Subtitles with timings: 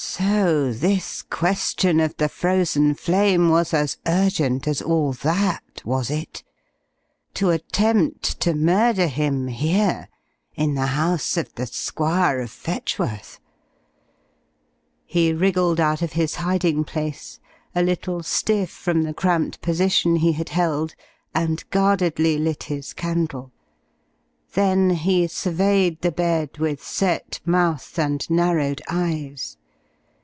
[0.00, 6.44] So this question of the Frozen Flame was as urgent as all that, was it?
[7.34, 10.08] To attempt to murder him, here
[10.54, 13.40] in the house of the Squire of Fetchworth.
[15.04, 17.40] He wriggled out of his hiding place,
[17.74, 20.94] a little stiff from the cramped position he had held,
[21.34, 23.50] and guardedly lit his candle.
[24.52, 29.56] Then he surveyed the bed with set mouth and narrowed eyes.